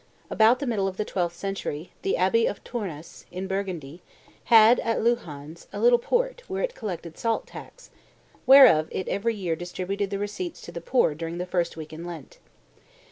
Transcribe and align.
About 0.31 0.57
the 0.57 0.65
middle 0.65 0.87
of 0.87 0.97
the 0.97 1.05
twelfth 1.05 1.35
century, 1.35 1.91
the 2.01 2.17
abbey 2.17 2.47
of 2.47 2.63
Tournus, 2.63 3.27
in 3.31 3.45
Burgundy, 3.47 4.01
had, 4.45 4.79
at 4.79 4.99
Louhans, 4.99 5.67
a 5.71 5.79
little 5.79 5.99
port 5.99 6.41
where 6.47 6.63
it 6.63 6.73
collected 6.73 7.19
salt 7.19 7.45
tax, 7.45 7.91
whereof 8.47 8.87
it 8.89 9.07
every 9.07 9.35
year 9.35 9.55
distributed 9.55 10.09
the 10.09 10.17
receipts 10.17 10.59
to 10.61 10.71
the 10.71 10.81
poor 10.81 11.13
during 11.13 11.37
the 11.37 11.45
first 11.45 11.77
week 11.77 11.93
in 11.93 12.03
Lent. 12.03 12.39